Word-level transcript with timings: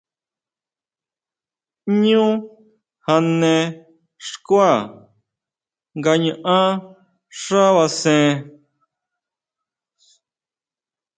Ñu 2.03 2.25
jane 3.05 3.53
xkuá 4.29 4.71
nga 5.97 6.13
ñaʼán 6.23 6.69
xábasen. 7.41 8.27